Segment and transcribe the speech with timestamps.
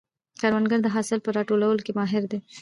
[0.41, 2.39] کروندګر د حاصل په راټولولو کې ماهر دی